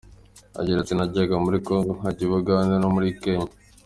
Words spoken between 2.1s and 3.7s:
i Bugande, no muri Kenya.